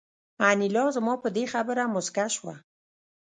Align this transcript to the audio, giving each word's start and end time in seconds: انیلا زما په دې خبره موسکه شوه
انیلا 0.49 0.85
زما 0.95 1.13
په 1.23 1.29
دې 1.35 1.45
خبره 1.53 1.83
موسکه 1.93 2.25
شوه 2.35 2.55